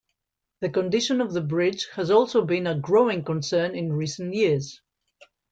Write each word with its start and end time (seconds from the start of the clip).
The 0.61 0.69
condition 0.71 1.21
of 1.21 1.31
the 1.31 1.41
bridge 1.41 1.87
has 1.93 2.09
also 2.09 2.43
been 2.43 2.65
a 2.65 2.73
growing 2.73 3.23
concern 3.23 3.75
in 3.75 3.93
recent 3.93 4.33
years. 4.33 4.81